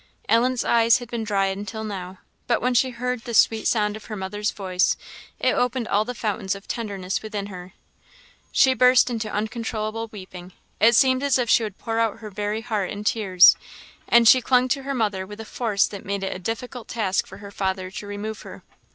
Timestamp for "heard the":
2.89-3.35